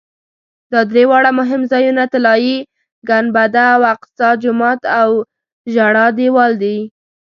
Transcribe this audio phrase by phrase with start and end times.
[0.71, 2.57] دا درې واړه مهم ځایونه طلایي
[3.09, 5.09] ګنبده او اقصی جومات او
[5.73, 6.77] ژړا دیوال دي.